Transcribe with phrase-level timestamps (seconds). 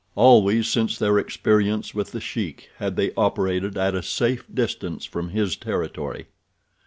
[0.15, 5.29] Always since their experience with The Sheik had they operated at a safe distance from
[5.29, 6.25] his territory.